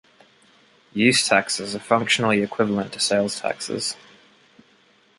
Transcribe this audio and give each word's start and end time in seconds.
Use 0.95 1.27
taxes 1.27 1.75
are 1.75 1.79
functionally 1.79 2.41
equivalent 2.41 2.91
to 2.93 2.99
sales 2.99 3.39
taxes. 3.39 3.95